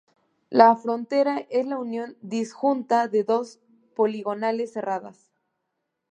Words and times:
La 0.49 0.75
frontera 0.75 1.45
es 1.51 1.67
la 1.67 1.77
unión 1.77 2.17
disjunta 2.23 3.07
de 3.07 3.23
dos 3.23 3.59
poligonales 3.95 4.73
cerradas. 4.73 5.29